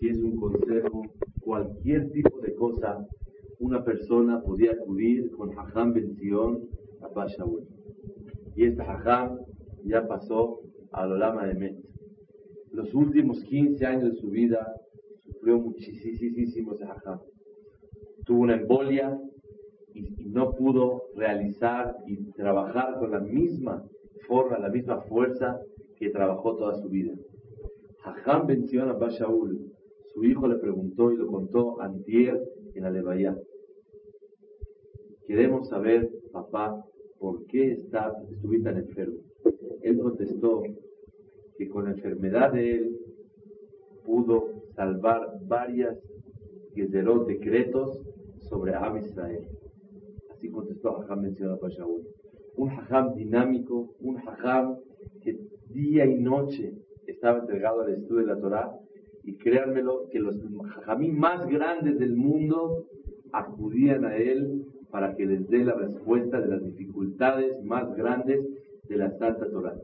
[0.00, 1.02] si es un consejo,
[1.40, 3.06] cualquier tipo de cosa,
[3.58, 6.68] una persona podía acudir con Hajam Ben Zion
[7.02, 7.66] a Bashaul.
[8.56, 9.38] Y este Hajam
[9.84, 10.60] ya pasó
[10.92, 11.76] a Olama de Met.
[12.72, 14.74] Los últimos 15 años de su vida
[15.22, 17.20] sufrió muchísimo ese Hajam.
[18.24, 19.20] Tuvo una embolia
[19.92, 23.84] y, no pudo realizar y trabajar con la misma
[24.26, 25.60] forma, la misma fuerza
[25.96, 27.12] que trabajó toda su vida.
[28.02, 29.69] Hajam venció a Bashaul.
[30.12, 32.40] Su hijo le preguntó y lo contó antier
[32.74, 33.36] en la Levaya.
[35.26, 36.84] Queremos saber, papá,
[37.18, 39.18] ¿por qué está, estuviste tan enfermo?
[39.82, 40.62] Él contestó
[41.56, 42.98] que con la enfermedad de él
[44.04, 45.96] pudo salvar varias
[46.74, 48.00] gezerot, decretos
[48.48, 49.46] sobre Am Israel.
[50.30, 52.02] Así contestó Hajam mencionado para Shaul.
[52.56, 54.78] Un Hajam dinámico, un Hajam
[55.22, 56.74] que día y noche
[57.06, 58.80] estaba entregado al estudio de la Torah
[59.22, 60.36] y créanmelo que los
[60.76, 62.86] Hajamim más grandes del mundo
[63.32, 68.44] acudían a él para que les dé la respuesta de las dificultades más grandes
[68.88, 69.76] de la Santa Torah.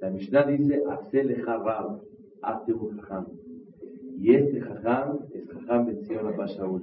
[0.00, 2.00] La Mishnah dice, Hacele Harab,
[2.42, 3.26] hazte un Jajam.
[4.18, 6.82] Y este Jajam es Jajam Ben Zion Abba Shaul.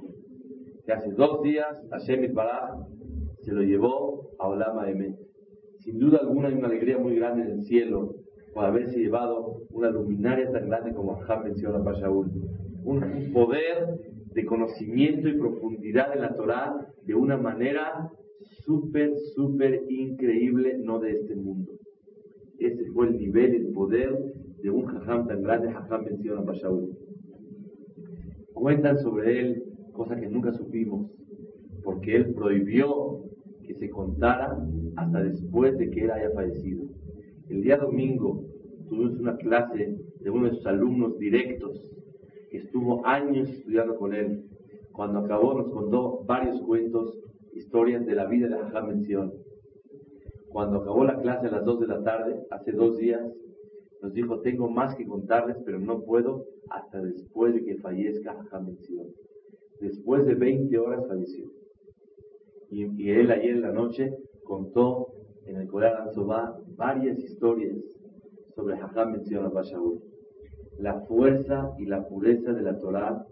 [0.84, 2.86] Que hace dos días Hashem Itbaraj
[3.40, 5.16] se lo llevó a Olama Emet.
[5.78, 8.21] Sin duda alguna hay una alegría muy grande en el cielo
[8.52, 12.30] por haberse llevado una luminaria tan grande como Jajam Ben Zion Abba Shaul.
[12.84, 14.00] Un poder
[14.34, 18.10] de conocimiento y profundidad de la Torah de una manera
[18.64, 21.72] súper, súper increíble, no de este mundo.
[22.58, 24.16] Ese fue el nivel y el poder
[24.62, 26.96] de un jajam tan grande, jajam menciona a Bashaul.
[28.52, 31.10] Cuentan sobre él cosas que nunca supimos,
[31.82, 33.24] porque él prohibió
[33.66, 34.56] que se contara
[34.96, 36.84] hasta después de que él haya fallecido.
[37.52, 38.46] El día domingo
[38.88, 41.92] tuvimos una clase de uno de sus alumnos directos,
[42.50, 44.44] que estuvo años estudiando con él.
[44.90, 47.20] Cuando acabó nos contó varios cuentos,
[47.52, 49.34] historias de la vida de Jajam Mención.
[50.48, 53.20] Cuando acabó la clase a las 2 de la tarde, hace dos días,
[54.00, 58.68] nos dijo, tengo más que contarles, pero no puedo hasta después de que fallezca Jajam
[58.68, 59.08] Mención.
[59.78, 61.52] Después de 20 horas falleció.
[62.70, 67.76] Y, y, él ayer en la noche contó en el Corán Ansobá varias historias
[68.54, 70.00] sobre Jajam Mención a Shaul
[70.78, 73.24] la fuerza y la pureza de la Torah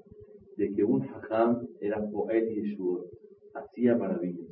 [0.56, 3.00] de que un hajam era poeta y Yeshua,
[3.54, 4.46] hacía maravillas.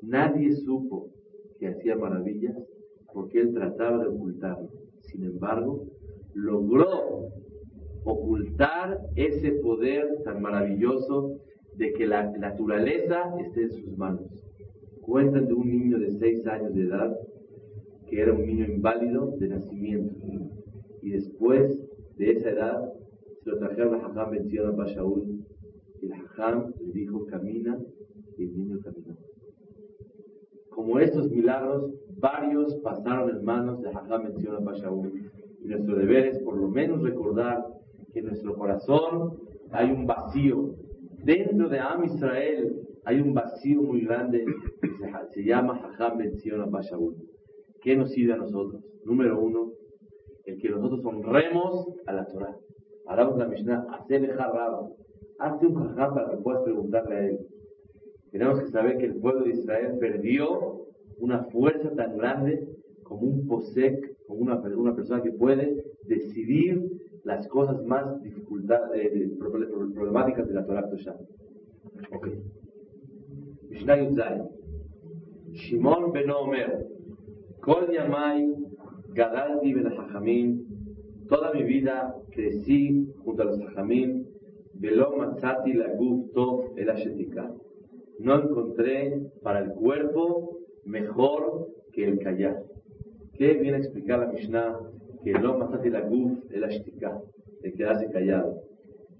[0.00, 1.10] Nadie supo
[1.58, 2.56] que hacía maravillas
[3.12, 4.68] porque él trataba de ocultarlo.
[5.02, 5.86] Sin embargo,
[6.34, 7.28] logró
[8.04, 11.38] ocultar ese poder tan maravilloso
[11.76, 14.51] de que la naturaleza esté en sus manos.
[15.02, 17.18] Cuentan de un niño de seis años de edad
[18.08, 20.14] que era un niño inválido de nacimiento
[21.02, 21.76] y después
[22.16, 22.92] de esa edad
[23.42, 25.44] se lo trajeron a Hajam Ben Shaul
[26.00, 27.78] y el Hajam le dijo camina
[28.38, 29.16] y el niño caminó.
[30.70, 35.30] Como estos milagros, varios pasaron en manos de Hajam Ben Shaul
[35.64, 37.66] y nuestro deber es por lo menos recordar
[38.12, 39.38] que en nuestro corazón
[39.72, 40.76] hay un vacío.
[41.24, 44.44] Dentro de Am Israel hay un vacío muy grande
[44.80, 47.16] que se, se llama Hajam Ben Shaul.
[47.80, 48.82] ¿Qué nos sirve a nosotros?
[49.04, 49.72] Número uno,
[50.44, 52.56] el que nosotros honremos a la Torah.
[53.06, 54.96] Hablamos la Mishnah, hacer jarrado.
[55.38, 57.38] Hazte un jajam para que puedas preguntarle a él.
[58.30, 60.86] Tenemos que saber que el pueblo de Israel perdió
[61.18, 62.68] una fuerza tan grande
[63.02, 66.90] como un posek, como una, una persona que puede decidir
[67.24, 71.16] las cosas más dificultades, eh, problemáticas de la Torah Tosha.
[72.12, 72.28] Ok.
[73.72, 74.38] Mishnah Yuzay.
[75.54, 76.84] Shimon ben Omer.
[77.62, 78.52] Kol yamai
[79.14, 80.48] Gadalti ben Hajamim,
[81.28, 84.24] toda mi vida crecí junto a los Hajamim,
[84.74, 86.90] Velo Matzati la el
[88.18, 92.62] No encontré para el cuerpo mejor que el callar.
[93.38, 94.78] ¿Qué viene a explicar la Mishnah?
[95.24, 98.62] Que Lo Matzati la Guf el el quedarse callado.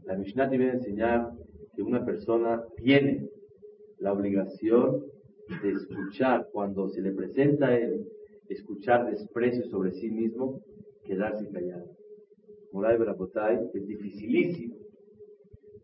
[0.04, 1.30] La Mishnah te viene a enseñar
[1.74, 3.28] que una persona tiene
[4.02, 5.06] la obligación
[5.62, 8.04] de escuchar cuando se le presenta a él
[8.48, 10.60] escuchar desprecio sobre sí mismo,
[11.04, 11.88] quedarse callado.
[12.72, 14.74] Moray Berapotay, es dificilísimo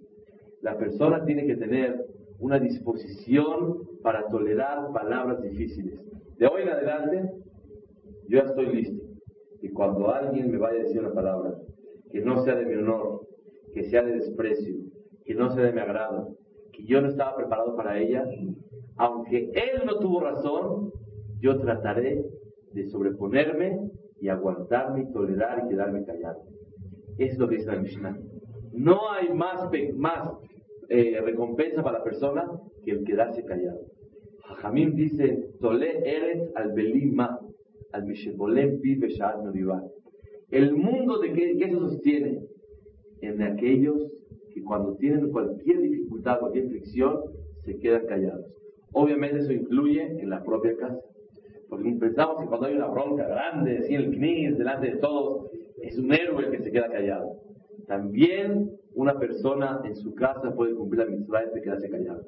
[0.61, 2.05] La persona tiene que tener
[2.39, 5.99] una disposición para tolerar palabras difíciles.
[6.37, 7.31] De hoy en adelante,
[8.27, 9.03] yo ya estoy listo.
[9.61, 11.55] Y cuando alguien me vaya a decir una palabra
[12.11, 13.27] que no sea de mi honor,
[13.77, 14.75] que sea de desprecio,
[15.23, 16.35] que no sea de mi agrado,
[16.73, 18.25] que yo no estaba preparado para ella,
[18.95, 20.91] aunque él no tuvo razón,
[21.39, 22.25] yo trataré
[22.73, 26.41] de sobreponerme y aguantarme y tolerar y quedarme callado.
[27.19, 28.17] Es lo que dice la Mishnah.
[28.73, 30.31] No hay más, más
[30.89, 32.49] eh, recompensa para la persona
[32.83, 33.81] que el quedarse callado.
[34.55, 37.39] Jamim dice, Tole eres al belima,
[37.91, 39.07] al vive
[40.49, 42.56] El mundo de qué, qué se sostiene
[43.21, 44.11] en aquellos
[44.53, 47.21] que cuando tienen cualquier dificultad, cualquier fricción,
[47.63, 48.45] se quedan callados.
[48.93, 50.99] Obviamente eso incluye en la propia casa.
[51.69, 55.97] Porque pensamos que cuando hay una bronca grande, así el CNIS, delante de todos, es
[55.97, 57.41] un héroe el que se queda callado.
[57.87, 62.25] También una persona en su casa puede cumplir la mitzvah de quedarse callado.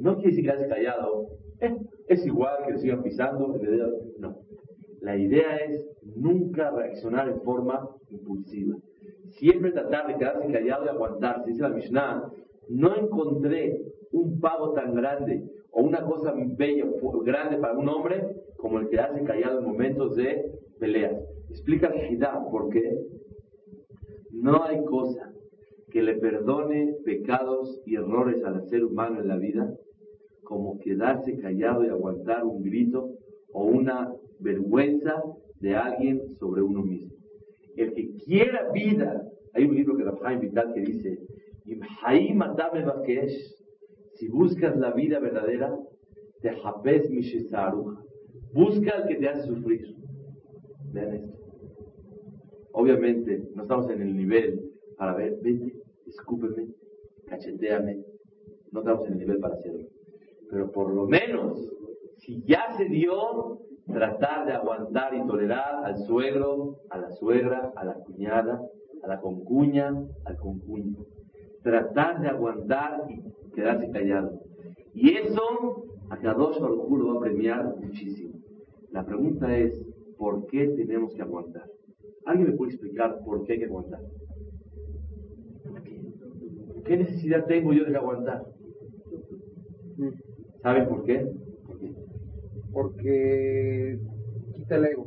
[0.00, 1.28] No quiere decir quedarse callado,
[1.60, 1.76] eh,
[2.08, 3.58] es igual que le sigan pisando,
[4.18, 4.38] no.
[5.00, 5.86] La idea es
[6.16, 8.76] nunca reaccionar en forma impulsiva.
[9.30, 11.50] Siempre tratar de quedarse callado y aguantarse.
[11.50, 12.32] Dice la Mishnah,
[12.68, 13.80] no encontré
[14.12, 16.84] un pago tan grande o una cosa bella,
[17.24, 18.26] grande para un hombre
[18.56, 21.18] como el quedarse callado en momentos de pelea.
[21.50, 23.06] Explica la por qué
[24.32, 25.32] no hay cosa
[25.90, 29.74] que le perdone pecados y errores al ser humano en la vida
[30.42, 33.10] como quedarse callado y aguantar un grito
[33.52, 35.22] o una vergüenza
[35.60, 37.17] de alguien sobre uno mismo.
[37.78, 39.22] El que quiera vida,
[39.54, 41.18] hay un libro que Rafael Vital que dice,
[44.14, 45.78] si buscas la vida verdadera,
[46.42, 46.50] te
[47.08, 48.02] mishizaruja.
[48.52, 49.94] Busca al que te hace sufrir.
[50.92, 51.38] Vean esto.
[52.72, 56.68] Obviamente, no estamos en el nivel para ver, vente, escúpeme,
[57.26, 58.04] cacheteame.
[58.72, 59.86] No estamos en el nivel para hacerlo.
[60.50, 61.72] Pero por lo menos,
[62.16, 63.60] si ya se dio,
[63.92, 68.60] tratar de aguantar y tolerar al suegro, a la suegra, a la cuñada,
[69.02, 69.94] a la concuña,
[70.24, 70.96] al concuño.
[71.62, 73.22] Tratar de aguantar y
[73.54, 74.40] quedarse callado.
[74.94, 78.34] Y eso a Kadosh Baruj lo va a premiar muchísimo.
[78.90, 79.84] La pregunta es,
[80.16, 81.64] ¿por qué tenemos que aguantar?
[82.24, 84.00] ¿Alguien me puede explicar por qué hay que aguantar?
[86.84, 86.96] qué?
[86.96, 88.44] necesidad tengo yo de aguantar?
[90.62, 91.30] ¿Saben por qué?
[92.72, 93.98] Porque
[94.54, 95.06] quita el ego.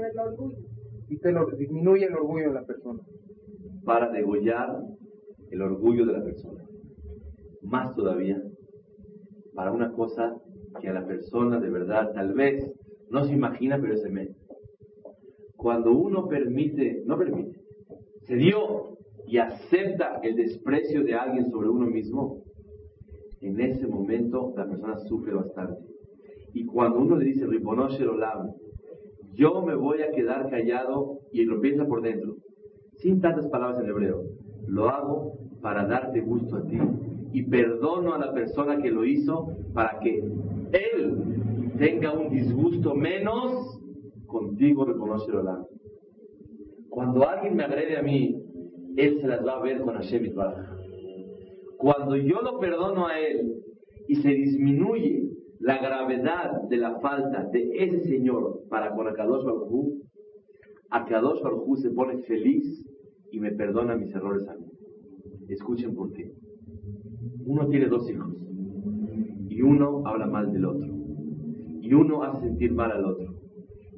[0.00, 0.18] el
[1.36, 1.56] orgullo.
[1.58, 3.00] disminuye el orgullo de la persona.
[3.84, 4.82] Para degollar
[5.50, 6.64] el orgullo de la persona.
[7.62, 8.42] Más todavía,
[9.54, 10.36] para una cosa
[10.80, 12.72] que a la persona de verdad tal vez
[13.10, 14.34] no se imagina, pero se mete.
[15.56, 17.60] Cuando uno permite, no permite,
[18.22, 22.42] se dio y acepta el desprecio de alguien sobre uno mismo,
[23.40, 25.93] en ese momento la persona sufre bastante.
[26.54, 28.52] Y cuando uno le dice, Ribonoshe Olam,
[29.34, 32.36] yo me voy a quedar callado y lo piensa por dentro,
[32.94, 34.22] sin tantas palabras en hebreo,
[34.68, 36.78] lo hago para darte gusto a ti
[37.32, 43.80] y perdono a la persona que lo hizo para que él tenga un disgusto menos,
[44.26, 45.40] contigo reconoce el
[46.88, 48.40] Cuando alguien me agrede a mí,
[48.96, 50.32] él se las va a ver con Hashem
[51.78, 53.56] Cuando yo lo perdono a él
[54.06, 60.02] y se disminuye la gravedad de la falta de ese señor para con Akadosh Baruj
[60.90, 62.84] Akadosh Baruj se pone feliz
[63.30, 64.66] y me perdona mis errores a mí.
[65.48, 66.32] Escuchen por qué.
[67.44, 68.34] Uno tiene dos hijos
[69.48, 70.94] y uno habla mal del otro
[71.80, 73.34] y uno hace sentir mal al otro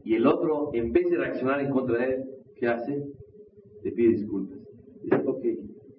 [0.06, 3.04] y el otro, en vez de reaccionar en contra de él, ¿qué hace?
[3.82, 4.60] Le pide disculpas.
[5.02, 5.44] Dice, ok,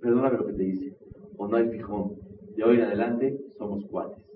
[0.01, 0.95] perdóname lo que te hice.
[1.35, 2.13] O no hay fijón.
[2.55, 4.26] De hoy en adelante somos cuates.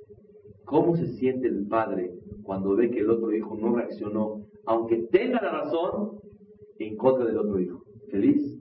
[0.71, 2.13] ¿Cómo se siente el padre
[2.43, 6.21] cuando ve que el otro hijo no reaccionó, aunque tenga la razón,
[6.79, 7.83] en contra del otro hijo?
[8.09, 8.57] ¿Feliz?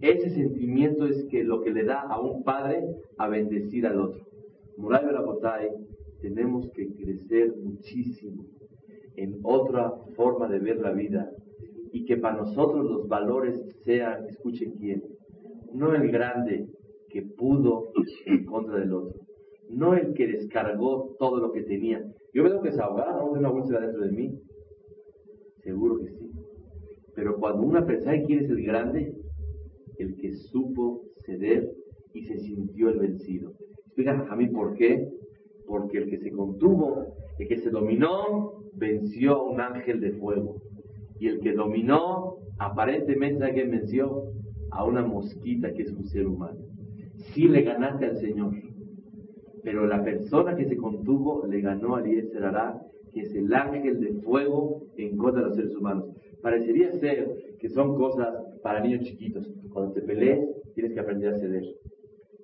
[0.00, 2.82] Ese sentimiento es que lo que le da a un padre
[3.18, 4.24] a bendecir al otro.
[4.78, 5.68] Muray Berabotay,
[6.22, 8.46] tenemos que crecer muchísimo
[9.16, 11.30] en otra forma de ver la vida
[11.92, 15.02] y que para nosotros los valores sean, escuchen quién,
[15.74, 16.70] no el grande
[17.10, 17.92] que pudo
[18.24, 19.27] en contra del otro,
[19.70, 22.04] no el que descargó todo lo que tenía.
[22.32, 23.32] Yo veo que desahogar, ¿no?
[23.32, 24.40] De una úlcera dentro de mí.
[25.62, 26.30] Seguro que sí.
[27.14, 29.14] Pero cuando una persona quiere ser el grande,
[29.98, 31.70] el que supo ceder
[32.14, 33.52] y se sintió el vencido.
[33.86, 35.08] Explica a mí por qué.
[35.66, 40.62] Porque el que se contuvo, el que se dominó, venció a un ángel de fuego.
[41.18, 44.32] Y el que dominó, aparentemente, ¿a venció?
[44.70, 46.60] A una mosquita que es un ser humano.
[47.16, 48.54] Sí le ganaste al Señor.
[49.62, 52.80] Pero la persona que se contuvo le ganó a Eliezer Ará,
[53.12, 56.06] que es el ángel de fuego en contra de los seres humanos.
[56.42, 59.50] Parecería ser que son cosas para niños chiquitos.
[59.72, 61.64] Cuando te pelees, tienes que aprender a ceder.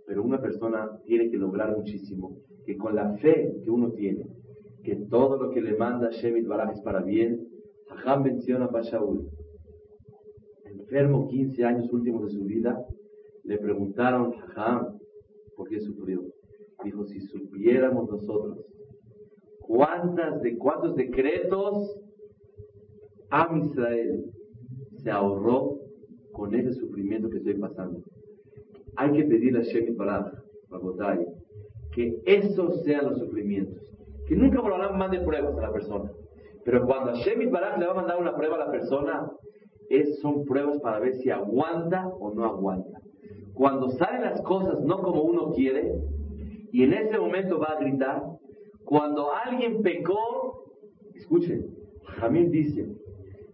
[0.06, 4.26] Pero una persona tiene que lograr muchísimo, que con la fe que uno tiene,
[4.82, 7.48] que todo lo que le manda Shemit Baraj es para bien,
[7.88, 9.28] Jajam menciona a Shaul.
[10.64, 12.84] Enfermo 15 años últimos de su vida,
[13.44, 14.98] le preguntaron, Jajam,
[15.56, 16.24] ¿por qué sufrió?
[16.84, 18.64] Dijo, si supiéramos nosotros
[19.60, 21.96] cuántas de cuántos decretos
[23.30, 24.24] a Israel
[25.02, 25.78] se ahorró
[26.32, 28.02] con ese sufrimiento que estoy pasando.
[28.96, 30.32] Hay que pedirle a Shemit Baraj,
[31.92, 33.80] que esos sean los sufrimientos.
[34.26, 36.10] Que nunca Borolam mande pruebas a la persona.
[36.64, 39.30] Pero cuando Shemit Baraj le va a mandar una prueba a la persona,
[39.90, 43.00] es, son pruebas para ver si aguanta o no aguanta.
[43.54, 45.92] Cuando salen las cosas no como uno quiere,
[46.74, 48.20] y en ese momento va a gritar,
[48.84, 50.64] cuando alguien pecó,
[51.14, 51.72] escuchen,
[52.18, 52.88] Jamín dice,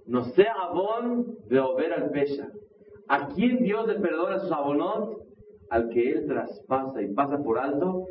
[0.06, 2.50] no sea abón de ober al pesha.
[3.08, 5.18] ¿A quién Dios le perdona su abonot?
[5.68, 8.06] Al que él traspasa y pasa por alto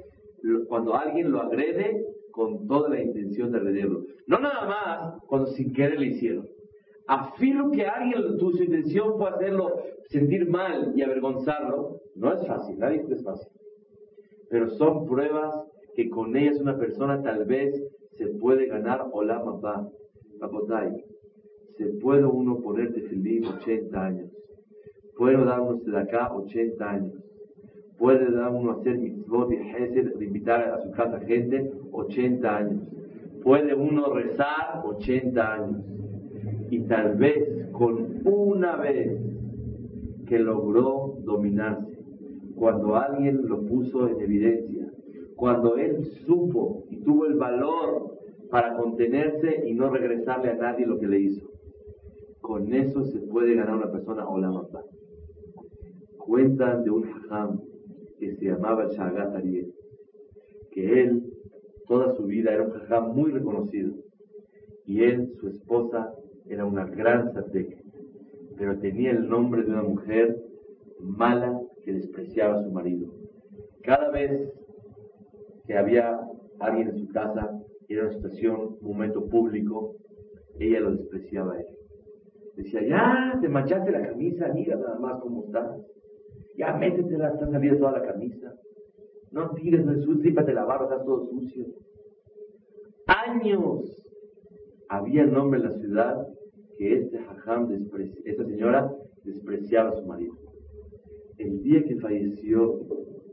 [0.67, 4.03] cuando alguien lo agrede con toda la intención de agredirlo.
[4.27, 6.47] No nada más cuando sin querer le hicieron.
[7.07, 9.73] Afirmo que alguien, tu su intención fue hacerlo
[10.09, 11.99] sentir mal y avergonzarlo.
[12.13, 13.49] No es fácil, nadie es fácil.
[14.49, 15.55] Pero son pruebas
[15.95, 17.81] que con ellas una persona tal vez
[18.17, 19.09] se puede ganar
[19.43, 19.87] papá,
[20.39, 21.03] papotay.
[21.77, 24.29] Se puede uno ponerte feliz 80 años.
[25.15, 27.13] Puedo dar uno acá 80 años
[27.99, 29.57] puede dar uno hacer mitzvot y
[30.17, 32.81] de invitar a su casa gente 80 años.
[33.43, 35.81] Puede uno rezar 80 años.
[36.71, 39.19] Y tal vez con una vez
[40.27, 41.88] que logró dominarse,
[42.59, 44.91] cuando alguien lo puso en evidencia,
[45.35, 50.99] cuando él supo y tuvo el valor para contenerse y no regresarle a nadie lo
[50.99, 51.49] que le hizo.
[52.41, 54.83] Con eso se puede ganar una persona o la mata.
[56.17, 57.61] Cuentan de un hajam
[58.19, 59.73] que se llamaba Shagat Ariel,
[60.71, 61.23] que él
[61.87, 63.93] toda su vida era un jajam muy reconocido
[64.85, 66.13] y él, su esposa,
[66.47, 67.77] era una gran satek,
[68.57, 70.35] pero tenía el nombre de una mujer
[70.99, 73.11] mala que despreciaba a su marido.
[73.83, 74.51] Cada vez
[75.65, 76.19] que había
[76.59, 79.95] alguien en su casa, era una situación, un momento público,
[80.59, 81.67] ella lo despreciaba a él.
[82.55, 85.79] Decía, ya, te manchaste la camisa, mira nada más cómo estás.
[86.57, 88.53] Ya métetela, está salida toda la camisa.
[89.31, 91.65] No tires el sucio, de la barba, está todo sucio.
[93.07, 94.05] Años
[94.89, 96.27] había nombre en la ciudad
[96.77, 97.71] que este hajam,
[98.25, 98.91] esta señora,
[99.23, 100.48] despreciaba a su marido.
[101.39, 102.81] El día que falleció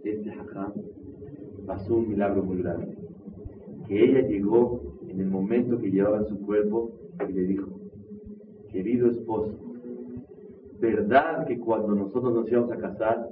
[0.05, 0.73] este hajam,
[1.67, 2.97] pasó un milagro muy grande.
[3.89, 6.93] Que ella llegó en el momento que llevaba su cuerpo
[7.29, 7.81] y le dijo,
[8.71, 9.59] querido esposo,
[10.79, 13.29] verdad que cuando nosotros nos íbamos a casar,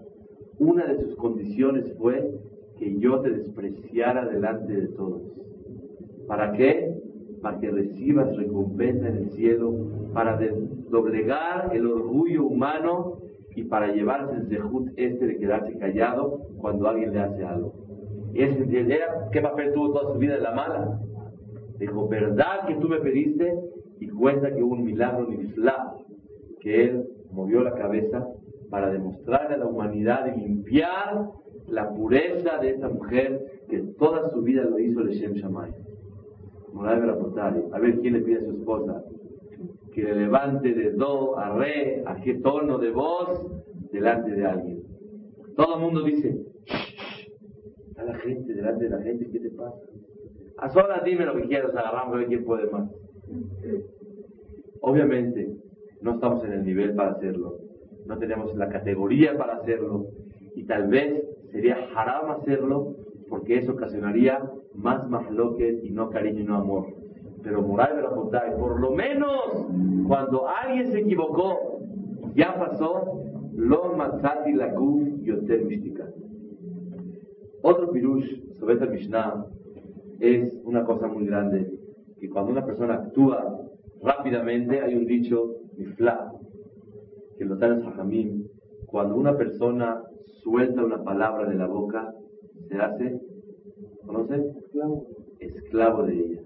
[0.59, 2.33] una de sus condiciones fue
[2.77, 5.23] que yo te despreciara delante de todos.
[6.27, 7.01] ¿Para qué?
[7.41, 9.73] Para que recibas recompensa en el cielo,
[10.13, 10.37] para
[10.91, 13.19] doblegar el orgullo humano
[13.55, 17.75] y para llevarse el zehut este de quedarse callado cuando alguien le hace algo.
[18.35, 21.01] Ese era, ¿qué papel tuvo toda su vida de la mala?
[21.79, 23.55] Dijo, ¿verdad que tú me pediste?
[24.01, 25.99] Y cuenta que hubo un milagro en Islam,
[26.61, 28.27] que él movió la cabeza
[28.71, 31.31] para demostrarle a la humanidad y limpiar
[31.69, 35.73] la pureza de esta mujer que toda su vida lo hizo Leshem Shamay.
[36.77, 39.05] A ver quién le pide a su esposa
[39.95, 43.47] que le levante de do a re, a qué tono de voz
[43.93, 44.83] delante de alguien.
[45.57, 46.37] Todo el mundo dice,
[47.97, 49.79] a la gente, delante de la gente, ¿qué te pasa?
[50.59, 52.91] A solas dime lo que quieras, agarramos a ver quién puede más.
[54.81, 55.57] Obviamente,
[56.01, 57.59] no estamos en el nivel para hacerlo,
[58.07, 60.09] no tenemos la categoría para hacerlo,
[60.57, 61.23] y tal vez
[61.53, 62.97] sería haram hacerlo,
[63.29, 64.43] porque eso ocasionaría
[64.75, 67.04] más mahloques y no cariño y no amor.
[67.45, 69.67] Pero moral de por lo menos
[70.09, 71.79] cuando alguien se equivocó,
[72.35, 73.21] ya pasó,
[73.55, 76.09] lo matzati la kuf yoter mishtika.
[77.63, 79.47] Otro pirush sobre esta Mishnah
[80.21, 81.71] es una cosa muy grande,
[82.19, 83.61] que cuando una persona actúa
[84.03, 86.33] rápidamente, hay un dicho, mifla,
[87.39, 88.49] que lo trae Jajamim,
[88.87, 90.03] cuando una persona
[90.43, 92.13] suelta una palabra de la boca,
[92.69, 93.21] se hace,
[94.07, 94.53] ¿conoce?
[94.59, 95.07] Esclavo.
[95.41, 96.44] Esclavo de ella.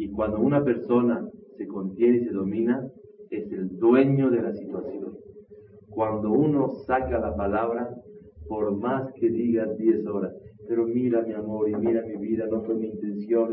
[0.00, 1.28] Y cuando una persona
[1.58, 2.88] se contiene y se domina,
[3.28, 5.18] es el dueño de la situación.
[5.90, 7.94] Cuando uno saca la palabra,
[8.48, 10.32] por más que diga 10 horas,
[10.66, 13.50] pero mira mi amor y mira mi vida, no fue mi intención.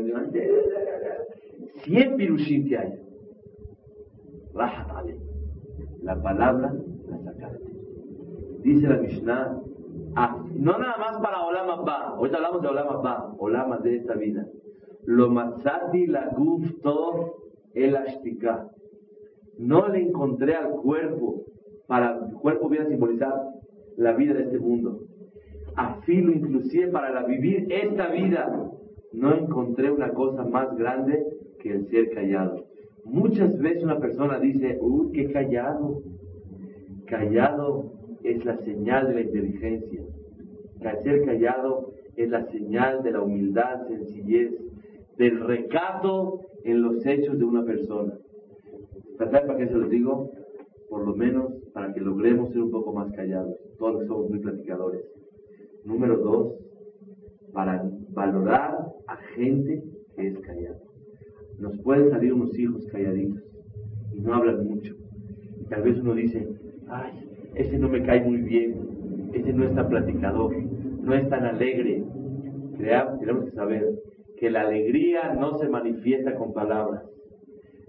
[1.84, 2.94] 100 pirushim que hay.
[6.00, 6.72] La palabra
[7.10, 7.72] la sacaste.
[8.62, 9.60] Dice la Mishnah,
[10.16, 14.14] ah, no nada más para Olam Abba, ahorita hablamos de Olam Abba, Olam de esta
[14.14, 14.46] vida.
[15.04, 17.36] Lo matzati la gufto
[17.74, 18.70] el ashtika.
[19.58, 21.44] No le encontré al cuerpo,
[21.86, 23.34] para el cuerpo viene a simbolizar
[23.96, 25.00] la vida de este mundo.
[25.74, 28.70] Afilo inclusive para la vivir esta vida.
[29.12, 31.24] No encontré una cosa más grande
[31.60, 32.66] que el ser callado.
[33.04, 36.02] Muchas veces una persona dice, uy, qué callado.
[37.06, 40.02] Callado es la señal de la inteligencia.
[41.02, 44.52] Ser callado es la señal de la humildad, sencillez,
[45.18, 48.14] del recato en los hechos de una persona.
[49.18, 50.30] para qué se los digo?
[50.88, 53.54] Por lo menos para que logremos ser un poco más callados.
[53.78, 55.02] Todos somos muy platicadores.
[55.84, 56.54] Número dos,
[57.52, 59.82] para valorar a gente
[60.14, 60.78] que es callada.
[61.58, 63.42] Nos pueden salir unos hijos calladitos
[64.12, 64.94] y no hablan mucho.
[65.60, 66.48] Y tal vez uno dice,
[66.88, 67.12] ay,
[67.54, 70.54] ese no me cae muy bien, ese no es tan platicador,
[71.02, 72.04] no es tan alegre.
[72.78, 73.98] tenemos que saber
[74.38, 77.02] que la alegría no se manifiesta con palabras.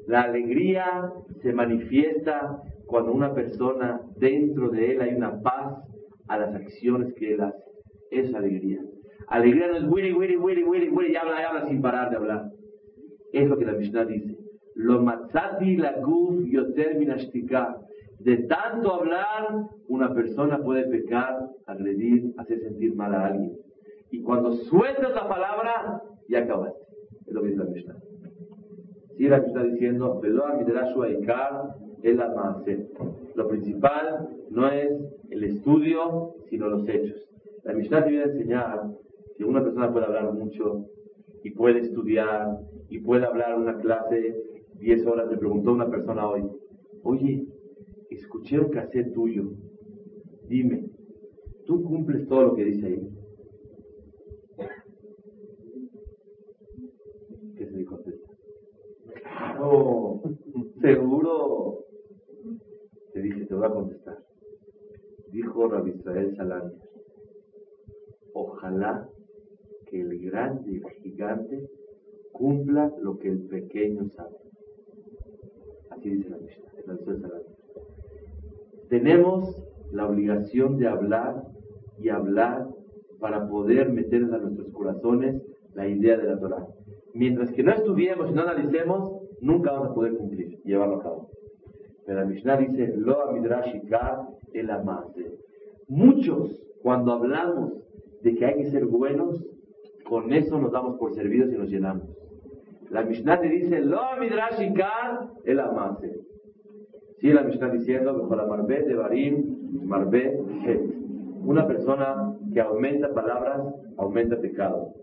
[0.08, 5.84] La alegría se manifiesta cuando una persona dentro de él hay una paz
[6.28, 7.64] a las acciones que él hace.
[8.10, 8.82] Es alegría.
[9.28, 12.16] Alegría no es wiri, wiri, wiri, wiri, wiri, y habla, y habla sin parar de
[12.18, 12.52] hablar.
[13.32, 14.36] Es lo que la Mishnah dice.
[14.74, 16.98] Lo matzati la guf yoter
[18.20, 23.56] De tanto hablar, una persona puede pecar, agredir, hacer sentir mal a alguien.
[24.10, 26.80] Y cuando sueltas la palabra, ya acabaste.
[27.28, 27.98] Es lo que dice la Mishnah.
[29.18, 30.22] Si la Mishnah diciendo,
[33.36, 34.90] Lo principal no es
[35.30, 37.28] el estudio, sino los hechos.
[37.64, 38.82] La Mishnah te viene a enseñar
[39.38, 40.86] que una persona puede hablar mucho
[41.44, 44.36] y puede estudiar y puede hablar una clase
[44.80, 45.30] 10 horas.
[45.30, 46.44] Me preguntó una persona hoy,
[47.04, 47.46] oye,
[48.10, 49.52] escuché un cassette tuyo.
[50.48, 50.90] Dime,
[51.66, 53.10] ¿tú cumples todo lo que dice ahí?
[57.56, 58.00] ¿Qué se dijo
[59.22, 60.22] Claro,
[60.82, 61.86] seguro.
[63.14, 64.18] Te dije, te voy a contestar.
[65.32, 66.74] Dijo Rabbi Israel
[68.34, 69.08] ojalá
[69.88, 71.70] que el grande y el gigante
[72.32, 74.38] cumpla lo que el pequeño sabe.
[75.90, 77.30] Así dice la Mishnah,
[78.90, 81.44] Tenemos la obligación de hablar
[82.00, 82.68] y hablar
[83.20, 85.42] para poder meter en nuestros corazones
[85.74, 86.68] la idea de la Torah.
[87.14, 91.30] Mientras que no estudiemos y no analicemos, nunca vamos a poder cumplir llevarlo a cabo.
[92.06, 93.36] Pero la Mishnah dice, Lo
[94.54, 95.38] el amase.
[95.88, 97.74] Muchos, cuando hablamos
[98.24, 99.46] de que hay que ser buenos,
[100.08, 102.04] con eso nos damos por servidos y nos llenamos.
[102.90, 104.02] La Mishnah te dice, lo
[105.44, 106.20] el amase.
[107.20, 110.82] Sí, la Mishnah diciendo, la marbe de barim, marbe het.
[111.46, 113.62] Una persona que aumenta palabras,
[113.98, 114.94] aumenta pecado.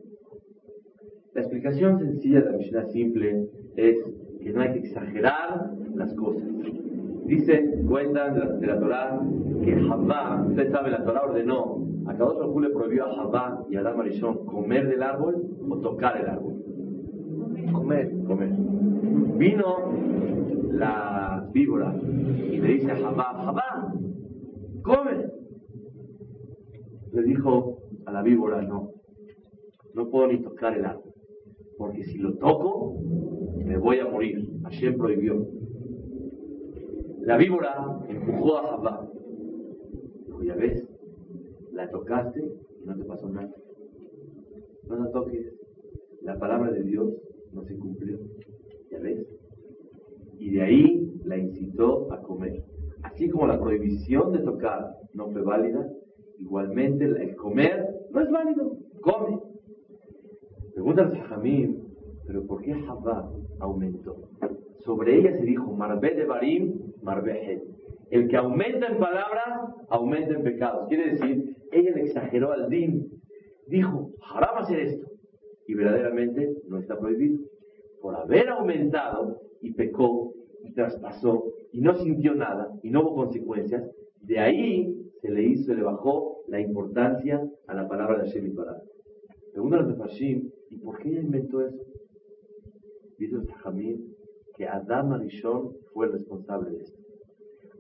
[1.35, 3.99] La explicación sencilla de la Mishnah simple es
[4.47, 6.49] que no hay que exagerar las cosas.
[7.25, 9.21] Dice, cuentan de la, de la Torah
[9.65, 13.75] que Javá, usted sabe, la Torah ordenó a cada otro le prohibió a Javá y
[13.75, 16.55] a Adam Arishon comer del árbol o tocar el árbol.
[17.73, 18.51] Comer, comer.
[19.37, 19.93] Vino
[20.71, 23.93] la víbora y le dice a Javá, Javá,
[24.85, 25.27] come.
[27.13, 28.91] Le dijo a la víbora, no,
[29.95, 31.06] no puedo ni tocar el árbol,
[31.79, 32.99] porque si lo toco,
[33.65, 34.49] me voy a morir.
[34.63, 35.47] Hashem prohibió.
[37.21, 39.11] La víbora empujó a Jabá.
[40.27, 40.89] Dijo, ya ves,
[41.73, 42.41] la tocaste
[42.83, 43.51] y no te pasó nada.
[44.89, 45.53] No la toques.
[46.23, 47.13] La palabra de Dios
[47.53, 48.19] no se cumplió.
[48.91, 49.27] ¿Ya ves?
[50.39, 52.63] Y de ahí la incitó a comer.
[53.03, 55.89] Así como la prohibición de tocar no fue válida,
[56.39, 58.79] igualmente el comer no es válido.
[59.01, 59.56] Come.
[60.77, 61.89] Pregunta a Jamín,
[62.27, 64.29] pero ¿por qué Jabá aumentó?
[64.81, 67.63] Sobre ella se dijo, Marbe de Barim, Marbe
[68.11, 70.87] El que aumenta en palabras, aumenta en pecados.
[70.89, 73.11] Quiere decir, ella le exageró al din.
[73.69, 75.07] Dijo, haram hacer esto.
[75.67, 77.39] Y verdaderamente no está prohibido.
[78.03, 83.83] Por haber aumentado y pecó y traspasó y no sintió nada y no hubo consecuencias,
[84.21, 88.47] de ahí se le hizo, se le bajó la importancia a la palabra de Hashem
[88.49, 88.77] y Bará.
[89.57, 91.83] Pregunta de Fashim, ¿y por qué ella inventó eso?
[93.19, 94.15] Dice el Sajamín
[94.55, 96.99] que Adam Arishon fue el responsable de esto.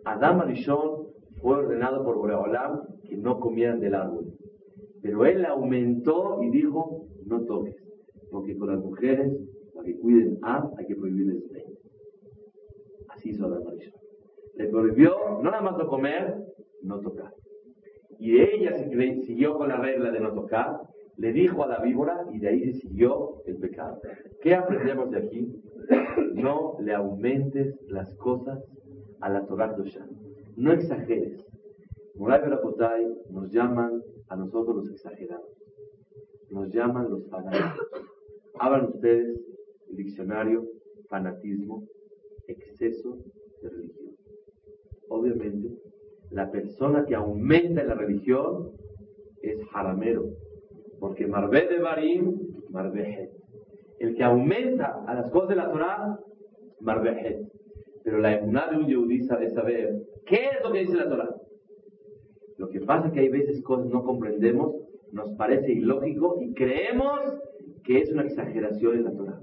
[0.05, 1.07] Adam Arishon
[1.41, 4.35] fue ordenado por Boreolam que no comieran del árbol.
[5.03, 7.77] Pero él aumentó y dijo, no toques,
[8.29, 9.33] porque con las mujeres,
[9.73, 11.65] para que cuiden A, hay que prohibirles B.
[13.09, 13.95] Así hizo Adam Arishon.
[14.57, 16.45] Le prohibió no nada más no comer,
[16.83, 17.33] no tocar.
[18.19, 18.77] Y ella
[19.27, 20.81] siguió con la regla de no tocar,
[21.17, 24.01] le dijo a la víbora y de ahí se siguió el pecado.
[24.43, 25.63] ¿Qué aprendemos de aquí?
[26.35, 28.63] No le aumentes las cosas
[29.21, 30.07] a la Torah Dosha.
[30.57, 31.45] No exageres.
[32.17, 35.51] Moray Berapotay nos llaman a nosotros los exagerados.
[36.51, 37.89] Nos llaman los fanáticos.
[38.59, 39.39] Hablan ustedes
[39.91, 40.67] el diccionario
[41.09, 41.87] fanatismo,
[42.49, 43.19] exceso
[43.63, 44.17] de religión.
[45.09, 45.69] Obviamente,
[46.31, 48.73] la persona que aumenta en la religión
[49.43, 50.25] es haramero,
[51.01, 52.39] porque Marbe de Barim,
[52.71, 53.31] Marbe
[53.99, 56.19] El que aumenta a las cosas de la Torah,
[56.81, 57.47] Marbe
[58.05, 61.35] Pero la emuná de un yudí sabe saber qué es lo que dice la Torah.
[62.59, 64.77] Lo que pasa es que hay veces cosas no comprendemos,
[65.13, 67.21] nos parece ilógico y creemos
[67.85, 69.41] que es una exageración en la Torah.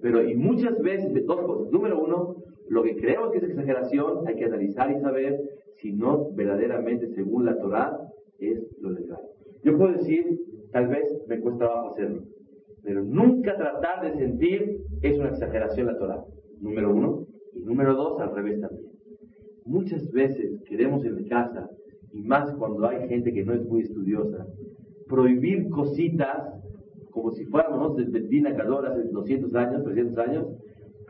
[0.00, 1.72] Pero y muchas veces, dos cosas.
[1.72, 2.36] Número uno,
[2.68, 5.40] lo que creemos que es exageración hay que analizar y saber
[5.76, 7.98] si no verdaderamente según la Torah
[8.38, 9.20] es lo legal.
[9.62, 10.38] Yo puedo decir,
[10.72, 12.22] tal vez me cuesta trabajo hacerlo,
[12.82, 16.24] pero nunca tratar de sentir es una exageración la Torah,
[16.60, 18.90] número uno, y número dos, al revés también.
[19.64, 21.68] Muchas veces queremos en casa,
[22.12, 24.46] y más cuando hay gente que no es muy estudiosa,
[25.06, 26.58] prohibir cositas
[27.10, 30.46] como si fuéramos de Betina Cador hace 200 años, 300 años,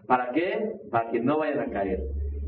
[0.07, 0.77] ¿para qué?
[0.91, 2.03] Para que no vayan a caer.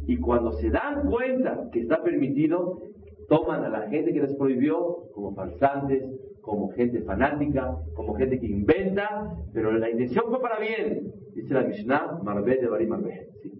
[0.06, 2.80] Y cuando se dan cuenta que está permitido,
[3.28, 6.02] toman a la gente que les prohibió como falsantes,
[6.40, 11.12] como gente fanática, como gente que inventa, pero la intención fue para bien.
[11.34, 13.28] Dice la Mishnah, Marbé de.
[13.42, 13.52] Sí.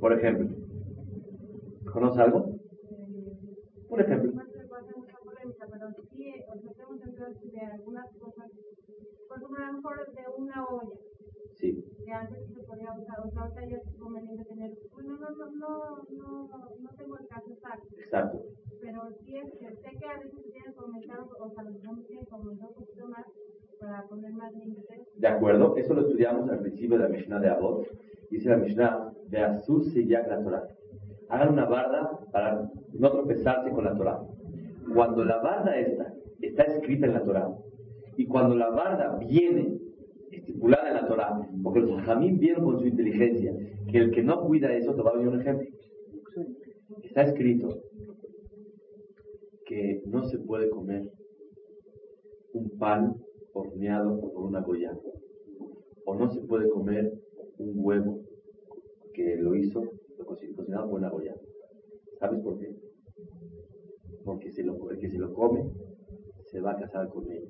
[0.00, 0.48] Por ejemplo,
[1.92, 2.56] ¿conoce algo?
[3.88, 4.44] Un ejemplo
[5.70, 8.50] pero sí, o sea, tengo entendido de algunas cosas,
[9.28, 10.96] por ejemplo, a lo mejor de una olla.
[11.54, 11.84] Sí.
[12.04, 15.46] Que antes se podía usar, o sea, ahorita ya es conveniente tener, bueno, no, no,
[15.46, 16.48] no, no,
[16.80, 17.88] no tengo el caso exacto.
[17.96, 18.42] Exacto.
[18.80, 22.06] Pero sí es que sé que a veces se tienen aumentar, o sea, los hombres
[22.06, 23.24] tienen aumentar un poquito más
[23.80, 25.00] para poner más límites.
[25.16, 27.86] De acuerdo, eso lo estudiamos al principio de la Mishnah de Abot.
[28.30, 30.68] Dice la Mishnah, de Azul se la Torah.
[31.28, 34.20] Hagan una barda para no tropezarse con la Torah.
[34.92, 37.48] Cuando la barda esta está escrita en la Torah
[38.16, 39.78] y cuando la barda viene
[40.44, 43.54] estipulada en la Torah, porque los hajamim vieron con su inteligencia
[43.90, 45.66] que el que no cuida eso, te va a venir un ejemplo.
[47.02, 47.82] Está escrito
[49.66, 51.10] que no se puede comer
[52.52, 53.16] un pan
[53.54, 54.92] horneado con una goya,
[56.04, 57.12] o no se puede comer
[57.58, 58.20] un huevo
[59.14, 59.82] que lo hizo,
[60.18, 61.34] lo cocinado con una goya.
[62.18, 62.74] ¿Sabes por qué?
[64.24, 65.70] porque si lo, el que se lo come
[66.46, 67.46] se va a casar con él.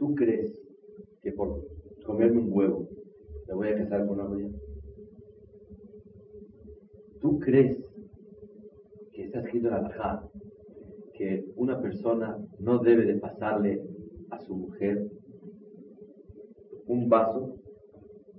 [0.00, 0.58] ¿Tú crees
[1.20, 1.62] que por
[2.06, 2.88] comerme un huevo
[3.46, 4.50] me voy a casar con una mujer?
[7.20, 7.86] ¿Tú crees
[9.12, 10.26] que está escrito en la Bajá
[11.12, 13.82] que una persona no debe de pasarle
[14.30, 15.06] a su mujer
[16.86, 17.58] un vaso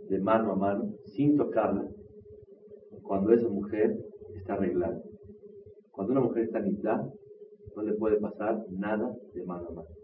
[0.09, 1.87] de mano a mano sin tocarla
[3.03, 4.03] cuando esa mujer
[4.35, 4.99] está arreglada?
[5.91, 7.07] Cuando una mujer está limpia,
[7.75, 10.00] no le puede pasar nada de mano a mano.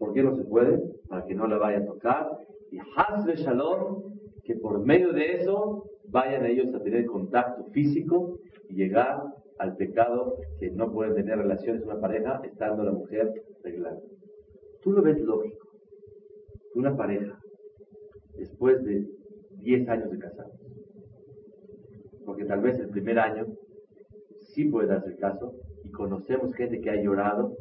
[0.00, 0.78] ¿Por qué no se puede?
[1.08, 2.38] Para que no la vaya a tocar.
[2.72, 8.38] Y hazle shalom, que por medio de eso vayan ellos a tener contacto físico
[8.70, 9.22] y llegar
[9.58, 14.00] al pecado que no pueden tener relaciones una pareja estando la mujer arreglada.
[14.82, 15.68] Tú lo ves lógico.
[16.74, 17.38] Una pareja,
[18.38, 19.06] después de
[19.58, 20.52] 10 años de casado,
[22.24, 23.46] porque tal vez el primer año
[24.38, 25.52] sí puede darse el caso,
[25.84, 27.54] y conocemos gente que ha llorado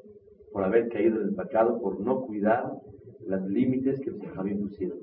[0.51, 2.71] por haber caído en el pecado, por no cuidar
[3.25, 4.97] los límites que los Jajamín pusieron.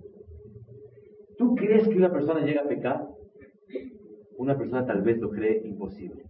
[1.38, 3.08] ¿Tú crees que una persona llega a pecar?
[4.38, 6.24] Una persona tal vez lo cree imposible.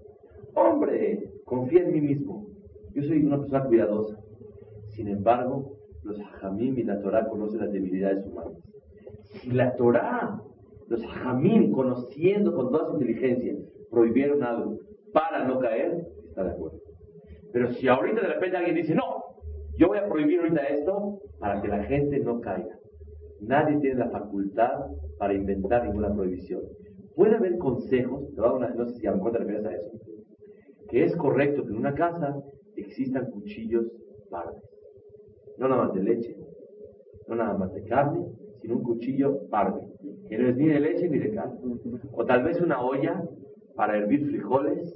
[0.55, 2.47] Hombre, confía en mí mismo.
[2.95, 4.19] Yo soy una persona cuidadosa.
[4.89, 8.59] Sin embargo, los hajamim y la Torah conocen las debilidades humanas.
[9.25, 10.41] Si la Torah,
[10.89, 13.55] los hajamim, conociendo con toda su inteligencia,
[13.91, 14.79] prohibieron algo
[15.13, 16.86] para no caer, está de acuerdo.
[17.57, 19.25] Pero si ahorita de repente alguien dice, no,
[19.79, 22.79] yo voy a prohibir ahorita esto para que la gente no caiga.
[23.41, 24.73] Nadie tiene la facultad
[25.19, 26.61] para inventar ninguna prohibición.
[27.15, 29.39] Puede haber consejos, te voy a dar una, no sé si a lo mejor te
[29.39, 29.91] refieres a eso,
[30.91, 32.37] que es correcto que en una casa
[32.77, 33.87] existan cuchillos
[34.29, 34.63] pardes.
[35.57, 36.37] No nada más de leche,
[37.27, 38.23] no nada más de carne,
[38.61, 39.81] sino un cuchillo parde,
[40.29, 41.59] que no es ni de leche ni de carne.
[42.13, 43.25] O tal vez una olla
[43.75, 44.95] para hervir frijoles,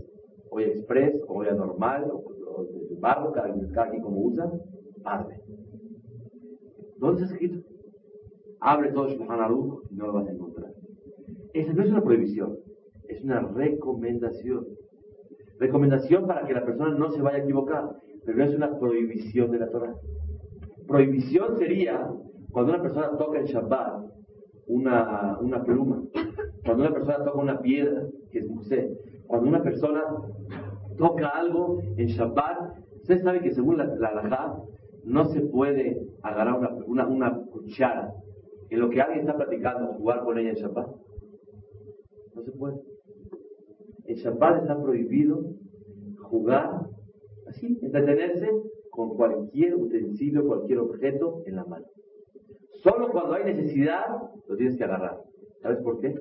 [0.50, 2.39] olla express, olla normal, o,
[2.88, 3.52] de barro, cada,
[3.90, 4.50] quien como usa,
[5.02, 5.40] parde.
[6.98, 7.66] ¿Dónde está escrito?
[8.60, 10.72] Abre todo Shulchan Aruch y no lo vas a encontrar.
[11.54, 12.58] Esa no es una prohibición,
[13.08, 14.66] es una recomendación.
[15.58, 17.90] Recomendación para que la persona no se vaya a equivocar,
[18.24, 19.94] pero no es una prohibición de la Torah.
[20.86, 22.10] Prohibición sería
[22.50, 24.10] cuando una persona toca en Shabbat
[24.66, 26.02] una, una pluma,
[26.64, 30.02] cuando una persona toca una piedra, que es musé, cuando una persona
[31.00, 34.62] toca algo en Shabbat, usted sabe que según la, la
[35.04, 38.12] no se puede agarrar una, una, una, cuchara
[38.68, 40.88] en lo que alguien está platicando, jugar con ella en Shabbat.
[42.34, 42.76] No se puede.
[44.04, 45.42] En Shabbat está prohibido
[46.18, 46.86] jugar,
[47.48, 48.48] así, entretenerse
[48.90, 51.86] con cualquier utensilio, cualquier objeto en la mano.
[52.82, 54.04] Solo cuando hay necesidad
[54.46, 55.22] lo tienes que agarrar.
[55.62, 56.14] ¿Sabes por qué?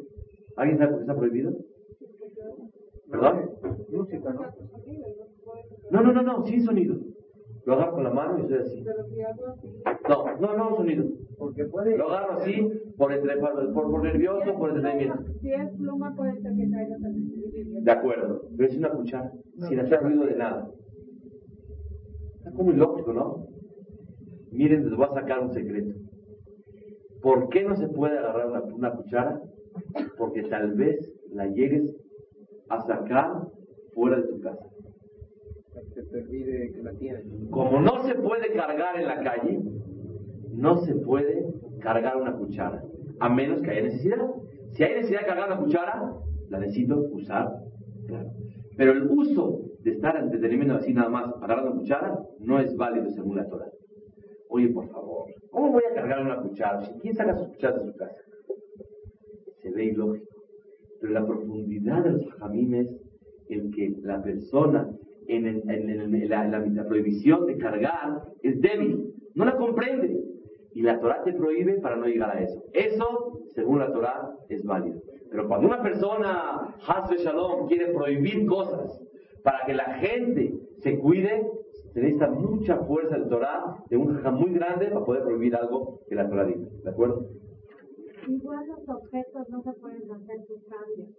[0.55, 1.53] ¿Alguien sabe por qué está prohibido?
[3.09, 3.51] ¿Perdón?
[5.91, 6.95] No, no, no, no, sin sonido.
[7.65, 8.85] Lo agarro con la mano y estoy así.
[10.07, 11.05] No, no, no, sonido.
[11.37, 11.97] Porque puede...
[11.97, 12.67] Lo agarro así
[12.97, 15.23] por, entre, por, por nervioso, por entretenimiento.
[15.41, 16.97] Si es pluma, puede ser que caiga
[17.81, 19.31] De acuerdo, pero es una cuchara,
[19.67, 20.71] sin hacer ruido de nada.
[22.45, 23.47] Es muy lógico, ¿no?
[24.51, 25.93] Miren, les voy a sacar un secreto.
[27.21, 29.41] ¿Por qué no se puede agarrar una, una cuchara?
[30.17, 30.97] Porque tal vez
[31.31, 31.95] la llegues
[32.69, 33.47] a sacar
[33.93, 34.65] fuera de tu casa.
[37.49, 39.61] Como no se puede cargar en la calle,
[40.53, 41.47] no se puede
[41.79, 42.83] cargar una cuchara,
[43.19, 44.19] a menos que haya necesidad.
[44.71, 46.13] Si hay necesidad de cargar una cuchara,
[46.49, 47.63] la necesito usar,
[48.07, 48.31] claro.
[48.77, 52.75] Pero el uso de estar en entretenimiento así nada más, agarrando una cuchara, no es
[52.75, 53.71] válido según la Torah.
[54.49, 56.81] Oye, por favor, ¿cómo voy a cargar una cuchara?
[57.01, 58.15] ¿Quién saca sus cucharas de su casa?
[59.61, 60.38] Se ve ilógico.
[60.99, 62.87] Pero la profundidad de los hajamim es
[63.49, 64.89] el que la persona
[65.27, 65.63] en,
[66.29, 70.25] la, prohibición de cargar es débil, no la comprende.
[70.73, 72.63] Y la Torah te prohíbe para no llegar a eso.
[72.73, 75.01] Eso, según la Torah, es válido.
[75.29, 79.01] Pero cuando una persona, Hasbe Shalom, quiere prohibir cosas
[79.43, 81.47] para que la gente se cuide,
[81.93, 86.01] se necesita mucha fuerza de Torah, de un jajam muy grande, para poder prohibir algo
[86.07, 86.67] que la Torah dice.
[86.83, 87.27] ¿De acuerdo?
[88.27, 91.09] Igual los objetos no se pueden hacer sus cambios.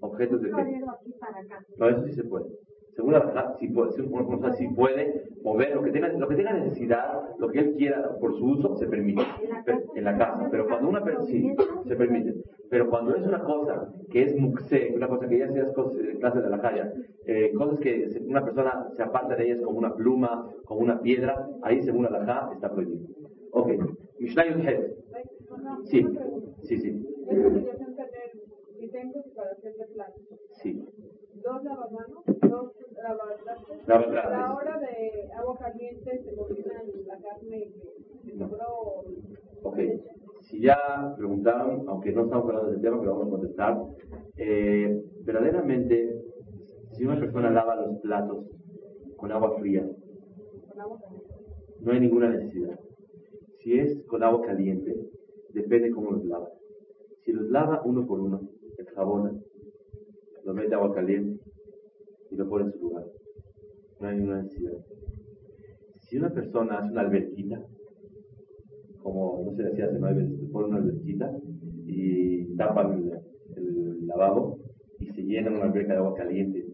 [0.00, 0.80] ¿Objetos de qué?
[1.76, 2.46] No, eso sí se puede.
[2.94, 7.36] Según la verdad, si puede, si puede mover lo que, tenga, lo que tenga necesidad,
[7.38, 9.22] lo que él quiera por su uso, se permite.
[9.94, 10.48] en la casa.
[10.50, 11.54] Pero cuando una persona, sí,
[11.86, 12.34] se permite.
[12.68, 16.18] Pero cuando es una cosa que es muxe, una cosa que ya sea cosas en
[16.18, 16.82] clase de la calle,
[17.26, 21.48] eh, cosas que una persona se aparta de ellas como una pluma, como una piedra,
[21.62, 23.06] ahí según la está prohibido.
[23.52, 23.72] Ok.
[24.18, 24.44] Mishnah.
[25.84, 26.04] Sí,
[26.62, 27.06] sí, sí.
[30.62, 30.84] Sí.
[31.42, 33.88] Dos lavamanos, dos lavatrastes.
[33.88, 37.72] A la hora de agua caliente se cocina la carne
[38.24, 39.04] que sobró.
[39.62, 39.78] Ok.
[40.42, 43.78] Si ya preguntaron, aunque no estamos hablando del tema, pero vamos a contestar.
[44.36, 46.22] Eh, verdaderamente,
[46.92, 48.46] si una persona lava los platos
[49.16, 49.86] con agua fría,
[51.80, 52.78] no hay ninguna necesidad.
[53.58, 54.96] Si es con agua caliente,
[55.52, 56.48] depende cómo los lava.
[57.24, 58.40] Si los lava uno por uno,
[58.78, 59.42] el jabón,
[60.44, 61.42] lo mete agua caliente
[62.30, 63.06] y lo pone en su lugar.
[64.00, 64.72] No hay ninguna necesidad.
[66.00, 67.62] Si una persona hace una alberquita,
[69.02, 71.32] como no se decía hace nueve veces, pone una alberquita
[71.86, 74.58] y tapa el, lavabo
[74.98, 76.66] y se llena una alberca de agua caliente,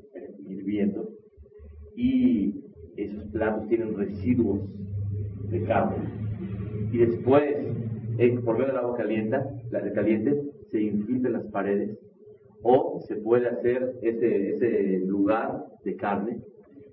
[0.49, 1.11] hirviendo
[1.97, 2.55] y
[2.97, 4.61] esos platos tienen residuos
[5.51, 5.97] de carne.
[6.93, 7.45] Y después,
[8.45, 9.37] por medio del agua caliente,
[9.71, 11.99] la caliente, se infiltran las paredes
[12.63, 16.41] o se puede hacer ese, ese lugar de carne.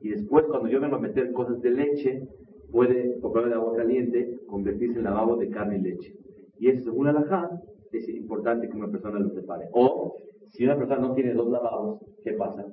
[0.02, 2.28] Y después, cuando yo vengo a meter cosas de leche,
[2.72, 6.14] puede, por medio del agua caliente, convertirse en lavabo de carne y leche.
[6.60, 7.50] Y eso, según la
[7.92, 9.68] es importante que una persona lo separe.
[9.72, 10.18] O,
[10.50, 12.66] si una persona no tiene dos lavabos, ¿qué pasa?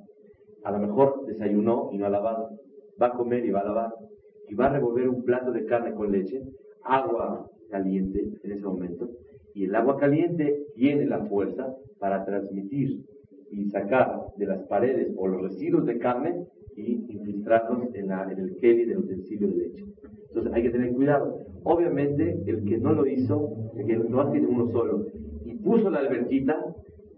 [0.65, 2.51] A lo mejor desayunó y no ha lavado.
[3.01, 3.95] Va a comer y va a lavar.
[4.49, 6.43] Y va a revolver un plato de carne con leche,
[6.83, 9.11] agua caliente en ese momento.
[9.55, 13.05] Y el agua caliente tiene la fuerza para transmitir
[13.51, 18.57] y sacar de las paredes o los residuos de carne y infiltrarlos en, en el
[18.57, 19.85] keli del utensilio de leche.
[20.29, 21.41] Entonces hay que tener cuidado.
[21.65, 25.07] Obviamente, el que no lo hizo, el que no tiene uno solo,
[25.45, 26.75] y puso la alberquita,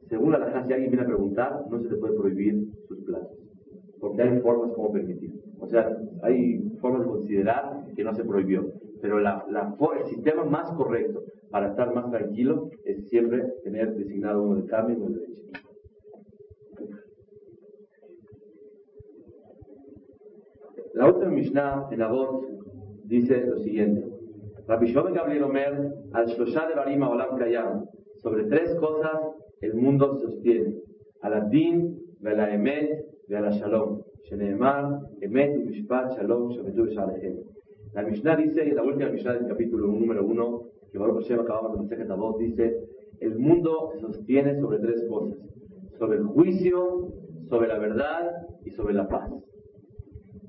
[0.08, 3.38] según la laja, si alguien viene a preguntar, no se le puede prohibir sus platos.
[4.00, 5.32] Porque hay formas como permitir.
[5.60, 8.72] O sea, hay formas de considerar que no se prohibió.
[9.02, 14.44] Pero la, la, el sistema más correcto para estar más tranquilo es siempre tener designado
[14.44, 15.42] uno de carne y uno de leche.
[20.94, 22.46] La otra Mishnah en Abot
[23.04, 24.08] dice lo siguiente.
[24.68, 27.86] Rabbi Shlomo Gabriel Omer, al Shloshá de Barima Olam Kayam,
[28.18, 29.20] sobre tres cosas
[29.60, 30.76] el mundo sostiene.
[31.22, 34.02] Al Adin, la Emet, Shalom.
[34.24, 37.61] Sheneemar, Emet, Mishpat, Shalom, Shametu, Shalechem.
[37.94, 41.72] La Mishnah dice, y la última Mishnah del capítulo número uno, que Baruch Hashem acabamos
[41.72, 42.74] de mensaje Tabot, dice,
[43.20, 45.38] el mundo se sostiene sobre tres cosas.
[45.98, 47.12] Sobre el juicio,
[47.50, 49.30] sobre la verdad y sobre la paz.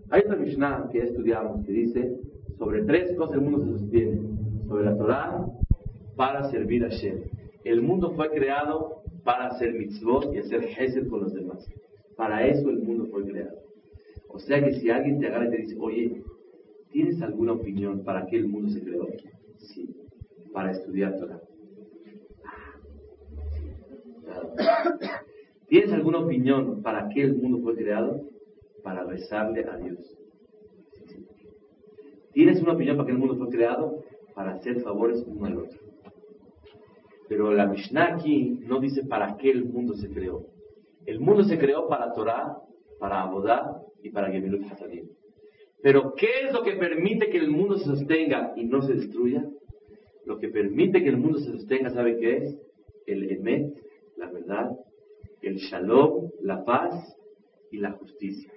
[0.10, 2.18] Hay otra Mishnah que estudiamos que dice,
[2.58, 4.22] sobre tres cosas el mundo se sostiene.
[4.68, 5.46] Sobre la Torah,
[6.16, 7.24] para servir a Shem.
[7.66, 11.68] El mundo fue creado para hacer mitzvot y hacer hesed con los demás.
[12.16, 13.58] Para eso el mundo fue creado.
[14.30, 16.24] O sea que si alguien te agarra y te dice, oye,
[16.94, 19.08] ¿tienes alguna opinión para qué el mundo se creó?
[19.58, 19.90] Sí,
[20.54, 21.42] para estudiar Torah.
[25.68, 28.22] ¿Tienes alguna opinión para qué el mundo fue creado?
[28.84, 30.00] Para rezarle a Dios.
[32.32, 34.04] ¿Tienes una opinión para qué el mundo fue creado?
[34.36, 35.80] Para hacer favores uno al otro.
[37.28, 40.46] Pero la Mishnah aquí no dice para qué el mundo se creó.
[41.06, 42.58] El mundo se creó para Torah,
[43.00, 45.08] para Abodá y para Gemilut Hasadim.
[45.84, 49.46] Pero ¿qué es lo que permite que el mundo se sostenga y no se destruya?
[50.26, 52.58] Lo que permite que el mundo se sostenga, ¿sabe qué es?
[53.06, 53.84] El Emet,
[54.16, 54.72] la verdad,
[55.42, 57.18] el Shalom, la paz
[57.70, 58.50] y la justicia.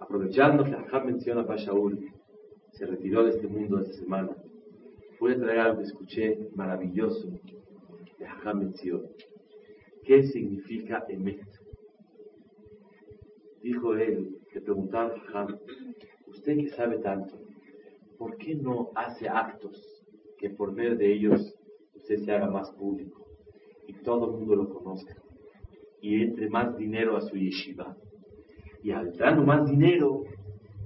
[0.00, 2.10] Aprovechando que Ajá menciona a Shaul,
[2.72, 4.36] se retiró de este mundo esta semana.
[5.20, 7.30] Voy a traer algo que escuché maravilloso
[8.18, 9.04] de Ajá mencionó.
[10.02, 11.46] ¿Qué significa Emet?
[13.62, 15.46] Dijo él, le preguntaba a
[16.46, 17.40] usted que sabe tanto,
[18.16, 19.82] ¿por qué no hace actos
[20.38, 21.54] que por medio de ellos
[21.92, 23.26] usted se haga más público
[23.88, 25.16] y todo el mundo lo conozca
[26.00, 27.96] y entre más dinero a su yeshiva?
[28.84, 30.22] Y al dar más dinero,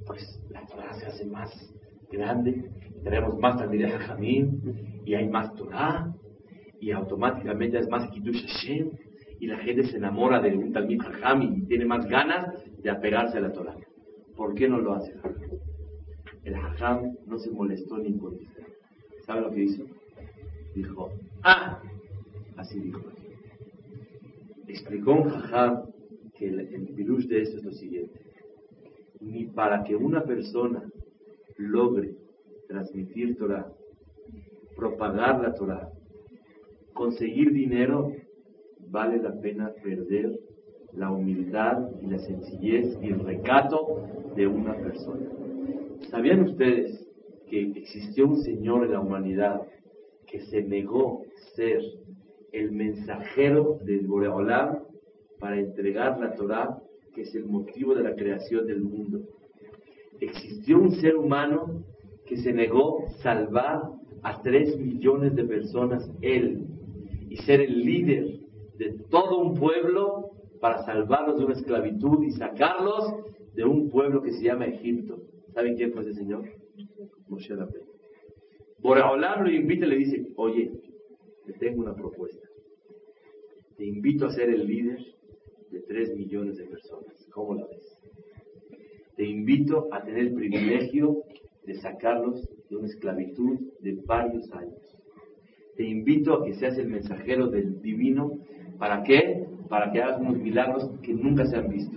[0.06, 1.50] pues la Torah se hace más
[2.10, 2.70] grande,
[3.04, 6.10] tenemos más también Jamín y hay más Torah
[6.80, 8.92] y automáticamente es más Kiddush Hashem
[9.38, 13.36] y la gente se enamora de un Talmid Jajam y tiene más ganas de apegarse
[13.36, 13.76] a la Torah.
[14.34, 15.12] ¿Por qué no lo hace
[16.44, 17.16] el Jajam?
[17.26, 18.38] no se molestó ni con
[19.26, 19.84] ¿Sabe lo que hizo?
[20.74, 21.10] Dijo,
[21.42, 21.80] ¡ah!
[22.56, 23.02] Así dijo.
[24.66, 25.84] Explicó un Jajam
[26.34, 28.18] que el, el de esto es lo siguiente.
[29.20, 30.82] Ni para que una persona
[31.58, 32.14] logre
[32.68, 33.70] transmitir Torah,
[34.76, 35.90] propagar la Torah,
[36.94, 38.12] conseguir dinero,
[38.88, 40.38] vale la pena perder
[40.92, 45.39] la humildad y la sencillez y el recato de una persona.
[46.08, 47.06] ¿Sabían ustedes
[47.48, 49.60] que existió un Señor en la humanidad
[50.26, 51.80] que se negó ser
[52.52, 54.84] el mensajero del Boreolam
[55.38, 56.78] para entregar la Torah,
[57.14, 59.20] que es el motivo de la creación del mundo?
[60.20, 61.84] Existió un ser humano
[62.26, 63.82] que se negó salvar
[64.22, 66.66] a tres millones de personas, él,
[67.28, 68.40] y ser el líder
[68.78, 73.04] de todo un pueblo para salvarlos de una esclavitud y sacarlos
[73.54, 75.18] de un pueblo que se llama Egipto.
[75.52, 76.44] ¿Saben quién fue ese señor?
[77.28, 77.90] Moshe Rabbeinu.
[78.78, 80.70] Boreolam lo invita y le dice, oye,
[81.46, 82.48] te tengo una propuesta.
[83.76, 84.98] Te invito a ser el líder
[85.70, 87.28] de tres millones de personas.
[87.32, 87.98] ¿Cómo la ves?
[89.16, 91.22] Te invito a tener el privilegio
[91.66, 94.96] de sacarlos de una esclavitud de varios años.
[95.76, 98.40] Te invito a que seas el mensajero del divino
[98.80, 99.46] ¿Para qué?
[99.68, 101.96] Para que hagas unos milagros que nunca se han visto.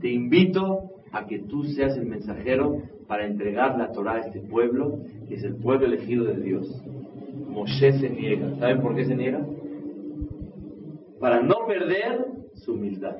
[0.00, 5.00] te invito a que tú seas el mensajero para entregar la Torah a este pueblo,
[5.26, 6.82] que es el pueblo elegido de Dios.
[7.48, 8.56] Moshe se niega.
[8.58, 9.44] ¿Saben por qué se niega?
[11.18, 13.16] Para no perder su humildad.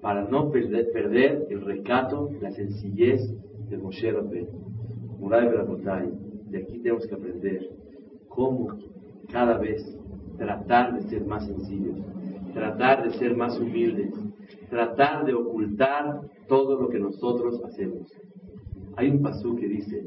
[0.00, 3.22] Para no perder, perder el recato, la sencillez
[3.70, 4.64] de Moshe Rabbeinu.
[5.18, 5.48] Murai
[6.50, 7.70] de aquí tenemos que aprender
[8.28, 8.76] cómo
[9.32, 9.82] cada vez
[10.36, 11.96] tratar de ser más sencillos,
[12.52, 14.12] tratar de ser más humildes,
[14.68, 18.12] tratar de ocultar todo lo que nosotros hacemos.
[18.96, 20.06] Hay un pasú que dice,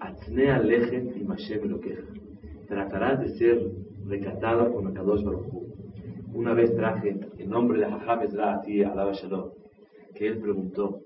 [0.00, 2.04] Atznea leje y Mashem lo queja.
[2.68, 3.72] Tratarás de ser
[4.06, 5.46] recatado con Akadosh Baruj
[6.34, 9.50] Una vez traje el nombre de Hajam Ezra a ti, Shalom,
[10.14, 11.00] que él preguntó,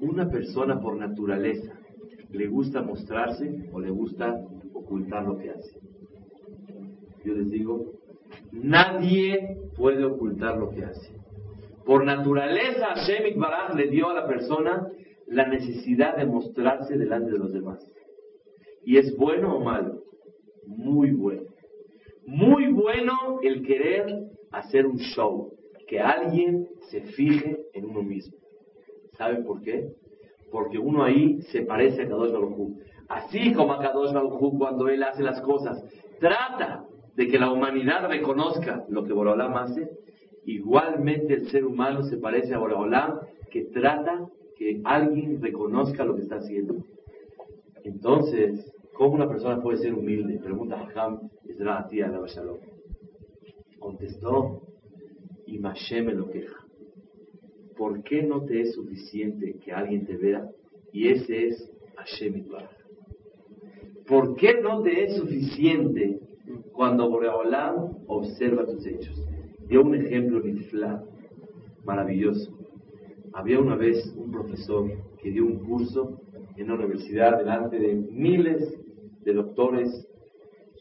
[0.00, 1.72] ¿una persona por naturaleza
[2.30, 4.42] le gusta mostrarse o le gusta
[4.72, 5.78] ocultar lo que hace?
[7.24, 7.92] Yo les digo,
[8.52, 11.12] nadie puede ocultar lo que hace.
[11.86, 13.40] Por naturaleza, Hashem
[13.76, 14.90] le dio a la persona
[15.28, 17.78] la necesidad de mostrarse delante de los demás.
[18.84, 20.02] ¿Y es bueno o malo?
[20.66, 21.42] Muy bueno.
[22.26, 24.04] Muy bueno el querer
[24.50, 25.52] hacer un show,
[25.86, 28.36] que alguien se fije en uno mismo.
[29.16, 29.92] ¿Saben por qué?
[30.50, 32.78] Porque uno ahí se parece a Kadosh Baruj
[33.08, 35.84] Así como a Kadosh Baruj cuando él hace las cosas,
[36.18, 36.84] trata
[37.14, 39.88] de que la humanidad reconozca lo que Borolam hace,
[40.46, 43.20] igualmente el ser humano se parece a Borolam
[43.50, 46.76] que trata que alguien reconozca lo que está haciendo.
[47.84, 50.38] Entonces, ¿cómo una persona puede ser humilde?
[50.38, 52.58] Pregunta Hajam Ezra tía la Shalom.
[53.78, 54.62] Contestó,
[55.46, 56.56] y Mashe me lo queja.
[57.76, 60.48] ¿Por qué no te es suficiente que alguien te vea?
[60.92, 62.46] Y ese es Hashem
[64.06, 66.20] ¿Por qué no te es suficiente
[66.72, 69.20] cuando Boreolam observa tus hechos?
[69.68, 70.42] Dio un ejemplo
[71.84, 72.56] maravilloso.
[73.32, 74.90] Había una vez un profesor
[75.20, 76.20] que dio un curso
[76.56, 78.78] en la universidad delante de miles
[79.24, 80.08] de doctores,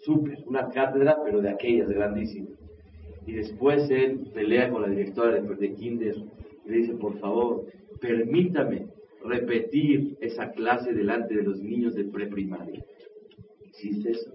[0.03, 2.59] súper, una cátedra, pero de aquellas, grandísimas.
[3.25, 6.15] Y después él pelea con la directora de, de Kinder
[6.65, 7.65] y le dice, por favor,
[7.99, 8.87] permítame
[9.23, 12.85] repetir esa clase delante de los niños de preprimaria.
[13.63, 14.31] ¿Existe eso?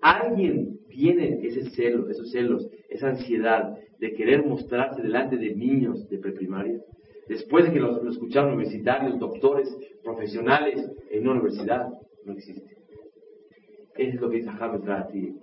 [0.00, 6.18] ¿Alguien tiene ese celo, esos celos, esa ansiedad de querer mostrarse delante de niños de
[6.18, 6.80] preprimaria?
[7.28, 11.88] Después de que lo, escucharon universitarios, doctores, profesionales en una universidad,
[12.24, 12.76] no existe.
[13.96, 14.82] Es lo que dice James
[15.12, 15.36] ti.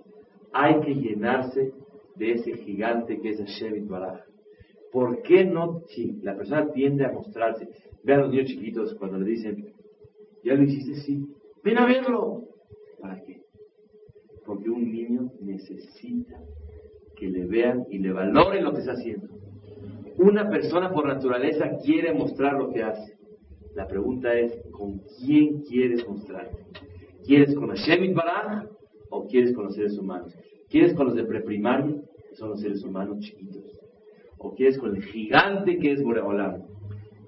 [0.52, 1.72] Hay que llenarse
[2.16, 4.20] de ese gigante que es Hashem Baraj.
[4.92, 5.82] ¿Por qué no?
[5.88, 7.68] Si la persona tiende a mostrarse.
[8.02, 9.72] Vean a los niños chiquitos cuando le dicen,
[10.42, 10.96] ¿ya lo hiciste?
[10.96, 11.26] Sí.
[11.62, 12.44] Ven a verlo.
[13.00, 13.39] ¿Para qué?
[14.50, 16.36] Porque un niño necesita
[17.14, 19.28] que le vean y le valoren lo que está haciendo.
[20.18, 23.16] Una persona por naturaleza quiere mostrar lo que hace.
[23.76, 26.66] La pregunta es, ¿con quién quieres mostrarte?
[27.24, 28.66] ¿Quieres con Hashem Baraj
[29.10, 30.34] o quieres con los seres humanos?
[30.68, 33.78] ¿Quieres con los de preprimaria, que son los seres humanos chiquitos?
[34.36, 36.64] ¿O quieres con el gigante que es Boreolam?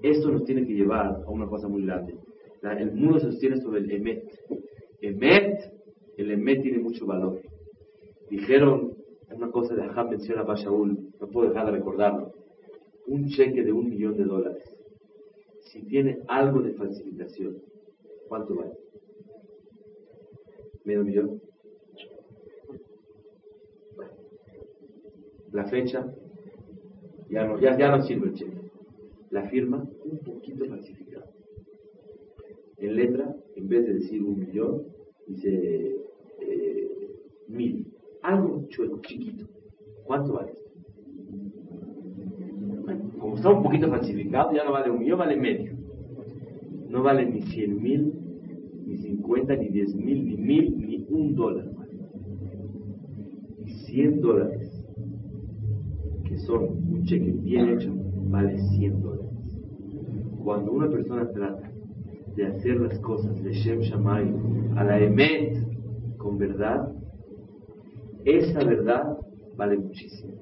[0.01, 2.17] Esto nos tiene que llevar a una cosa muy grande.
[2.63, 4.25] El mundo se sostiene sobre el Emet.
[4.99, 5.71] Emet,
[6.17, 7.41] el Emet tiene mucho valor.
[8.29, 8.95] Dijeron,
[9.31, 12.33] una cosa de Aham menciona a Bashaul, no puedo dejar de recordarlo
[13.07, 14.63] un cheque de un millón de dólares,
[15.59, 17.61] si tiene algo de falsificación,
[18.27, 18.71] ¿cuánto vale?
[20.85, 21.41] ¿Medio millón?
[25.51, 26.11] la fecha,
[27.29, 28.57] ya no, ya, ya no sirve el cheque.
[29.29, 31.29] La firma, un poquito falsificada.
[32.77, 34.87] En letra, en vez de decir un millón,
[35.27, 35.95] dice
[36.41, 37.11] eh,
[37.47, 37.87] mil.
[38.21, 39.45] Algo chueco, chiquito.
[40.05, 40.53] ¿Cuánto vale?
[43.23, 45.71] como está un poquito falsificado, ya no vale un millón, vale medio.
[46.89, 48.13] No vale ni cien mil,
[48.85, 51.71] ni cincuenta, ni diez mil, ni mil, ni un dólar.
[53.65, 54.69] Y cien dólares,
[56.25, 57.93] que son un cheque bien hecho,
[58.29, 59.31] vale cien dólares.
[60.43, 61.71] Cuando una persona trata
[62.35, 64.33] de hacer las cosas de Shem Shammai
[64.75, 65.57] a la Emet
[66.17, 66.91] con verdad,
[68.25, 69.17] esa verdad
[69.55, 70.33] vale muchísimo.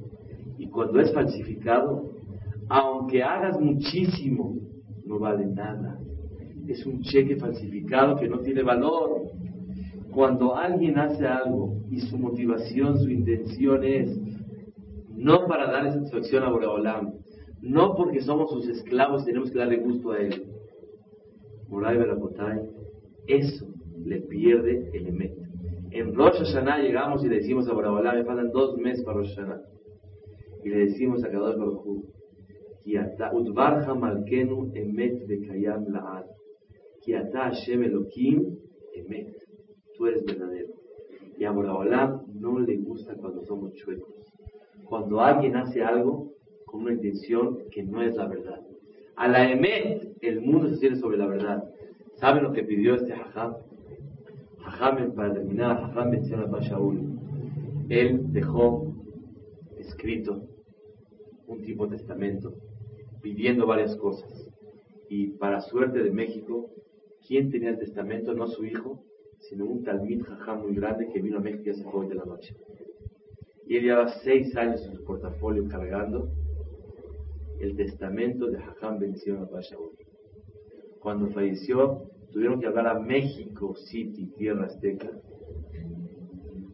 [0.57, 2.11] Y cuando es falsificado,
[2.69, 4.55] aunque hagas muchísimo,
[5.05, 5.99] no vale nada.
[6.67, 9.23] Es un cheque falsificado que no tiene valor.
[10.13, 14.17] Cuando alguien hace algo y su motivación, su intención es
[15.15, 17.13] no para darle satisfacción a Boreolam,
[17.61, 20.43] no porque somos sus esclavos y tenemos que darle gusto a él.
[21.71, 22.59] Moray Berajotay,
[23.27, 23.65] eso
[24.03, 25.33] le pierde el emet.
[25.91, 29.33] En Rosh Hashanah llegamos y le decimos a Borabalá, me faltan dos meses para Rosh
[29.35, 29.61] Hashanah.
[30.63, 32.05] Y le decimos a Kadosh Baruj
[32.83, 36.25] Kiata utbarja malkenu emet bekayam la'ad.
[37.03, 38.57] Kiata Hashem Elohim
[38.93, 39.33] emet.
[39.95, 40.73] Tú eres verdadero.
[41.37, 44.13] Y a Borabalá no le gusta cuando somos chuecos.
[44.85, 46.33] Cuando alguien hace algo
[46.65, 48.61] con una intención que no es la verdad.
[49.15, 51.63] A la emet el mundo se tiene sobre la verdad.
[52.15, 53.55] ¿Saben lo que pidió este hajam?
[54.63, 57.19] Hajam, para terminar, hajam menciona a Shaul.
[57.89, 58.93] Él dejó
[59.77, 60.47] escrito
[61.47, 62.53] un tipo de testamento
[63.21, 64.49] pidiendo varias cosas.
[65.09, 66.69] Y para suerte de México,
[67.27, 68.33] ¿quién tenía el testamento?
[68.33, 69.03] No su hijo,
[69.39, 72.25] sino un talmid jajam muy grande que vino a México y hace hoy de la
[72.25, 72.55] noche.
[73.67, 76.29] Y él lleva seis años en su portafolio cargando
[77.59, 79.91] el testamento de Jajam Benzion Abashaul.
[81.01, 85.09] Cuando falleció, tuvieron que hablar a México City, tierra azteca,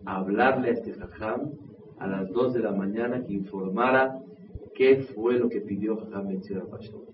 [0.06, 1.54] hablarle a este Jajam
[1.98, 4.20] a las dos de la mañana que informara
[4.76, 7.06] qué fue lo que pidió Jajam Abashaul.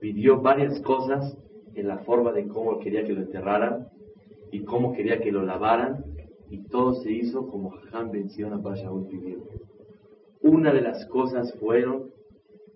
[0.00, 1.36] Pidió varias cosas
[1.74, 3.88] en la forma de cómo quería que lo enterraran
[4.52, 6.02] y cómo quería que lo lavaran
[6.48, 9.36] y todo se hizo como Jajam Benzion Abashaul pidió.
[10.40, 12.10] Una de las cosas fueron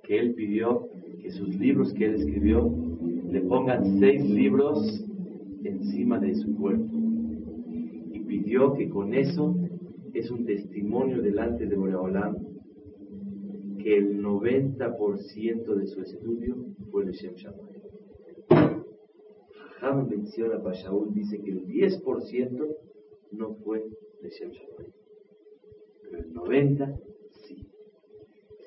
[0.02, 0.88] que él pidió
[1.22, 2.87] que sus libros que él escribió
[3.30, 5.04] le pongan seis libros
[5.62, 6.96] encima de su cuerpo.
[8.12, 9.54] Y pidió que con eso
[10.14, 12.36] es un testimonio delante de Boreolam
[13.78, 16.56] que el 90% de su estudio
[16.90, 17.78] fue de Shem Shammai.
[19.80, 22.76] Jajam menciona a Bashaul, dice que el 10%
[23.32, 23.84] no fue
[24.22, 24.92] de Shem Shammai.
[26.02, 27.00] Pero el 90%
[27.46, 27.66] sí.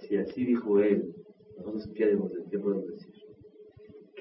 [0.02, 1.14] Si así dijo él,
[1.58, 2.18] nosotros, ¿qué,
[2.50, 3.11] ¿qué podemos decir?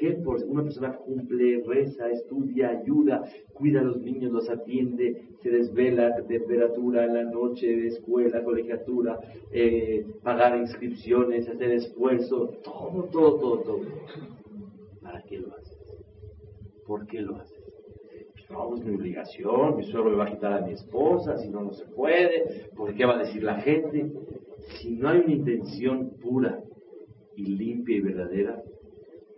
[0.01, 3.22] Que por una persona cumple, reza, estudia, ayuda,
[3.53, 9.18] cuida a los niños, los atiende, se desvela, temperatura en la noche, escuela, colegiatura,
[9.53, 13.80] eh, pagar inscripciones, hacer esfuerzo, todo, todo, todo, todo.
[15.03, 16.03] ¿Para qué lo haces?
[16.86, 17.61] ¿Por qué lo haces?
[18.48, 21.61] No, es mi obligación, mi suegro me va a quitar a mi esposa, si no,
[21.61, 24.11] no se puede, porque qué va a decir la gente.
[24.80, 26.59] Si no hay una intención pura
[27.36, 28.62] y limpia y verdadera,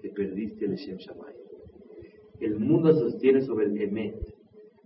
[0.02, 1.32] te perdiste el Shem Shammai.
[2.40, 4.16] El mundo sostiene sobre el Emet.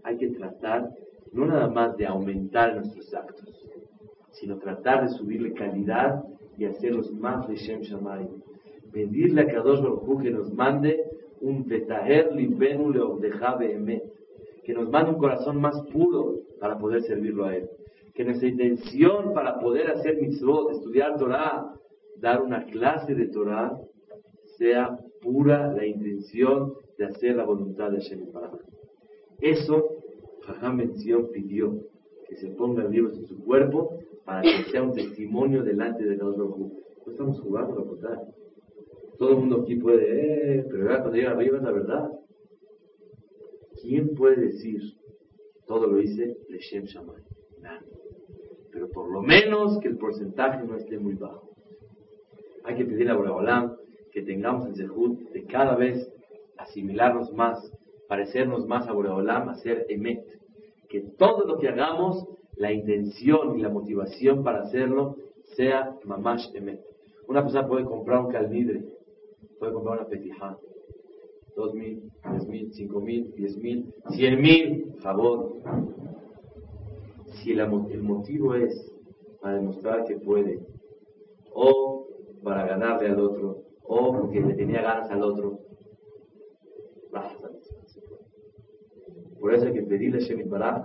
[0.05, 0.91] Hay que tratar
[1.33, 3.67] no nada más de aumentar nuestros actos,
[4.31, 6.23] sino tratar de subirle calidad
[6.59, 8.29] y hacerlos más de Shem Shammai.
[8.93, 11.03] Pedirle a Kadosh Baruj que nos mande
[11.41, 14.03] un Betaher Libenu Leobdejabe Emet,
[14.65, 17.69] que nos mande un corazón más puro para poder servirlo a Él.
[18.15, 21.75] Que nuestra intención para poder hacer mitzvot, estudiar Torah,
[22.19, 23.79] dar una clase de Torah,
[24.59, 28.27] sea pura la intención de hacer la voluntad de Hashem
[29.41, 29.89] Eso,
[30.43, 31.81] Jajam Benzion pidió
[32.29, 36.37] que se pongan libros en su cuerpo para que sea un testimonio delante de los
[36.37, 36.73] No
[37.07, 38.23] estamos jugando a contar.
[39.19, 42.11] Todo el mundo aquí puede, eh, pero cuando llega arriba es la verdad.
[43.81, 44.81] ¿Quién puede decir
[45.67, 47.23] todo lo hice Leshem Shammai?
[47.61, 47.93] Nadie.
[48.73, 51.51] Pero por lo menos que el porcentaje no esté muy bajo.
[52.65, 53.77] Hay que pedir a Boreolam
[54.17, 56.11] que tengamos el zehut de cada vez
[56.57, 57.71] asimilarnos más,
[58.09, 60.25] parecernos más a Boreolam, hacer emet.
[60.89, 65.17] Que todo lo que hagamos, la intención y la motivación para hacerlo
[65.55, 66.81] sea mamash emet.
[67.29, 68.87] Una persona puede comprar un calvidre,
[69.59, 70.57] puede comprar una petijá,
[71.55, 75.57] dos mil, tres mil, cinco mil, diez mil, cien mil, favor.
[77.35, 78.91] Si el, el motivo es
[79.43, 80.59] para demostrar que puede,
[81.53, 82.07] o
[82.43, 83.56] para ganarle al otro
[83.89, 85.59] o porque le tenía ganas al otro.
[89.41, 90.85] Por eso hay que pedirle a Shemit Baraj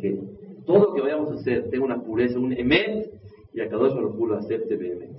[0.00, 0.18] que
[0.66, 3.10] todo lo que vayamos a hacer tenga una pureza, un emet,
[3.54, 5.10] y a cada uno lo acepte emet.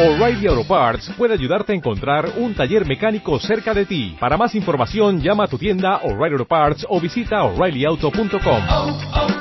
[0.00, 4.16] O'Reilly Auto Parts puede ayudarte a encontrar un taller mecánico cerca de ti.
[4.20, 9.37] Para más información, llama a tu tienda O'Reilly Auto Parts o visita oreillyauto.com.